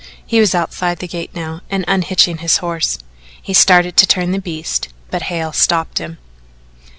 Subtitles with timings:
[0.25, 2.97] He was outside the gate now and unhitching his horse.
[3.39, 6.17] He started to turn the beasts but Hale stopped him.